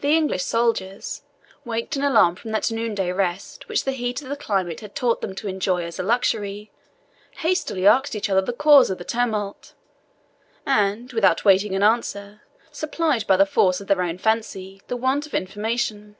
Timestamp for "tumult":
9.04-9.74